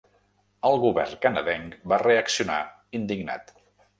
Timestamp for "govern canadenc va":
0.83-2.01